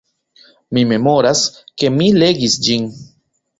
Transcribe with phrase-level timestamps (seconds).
[0.77, 1.43] Mi memoras,
[1.83, 2.91] ke mi legis ĝin.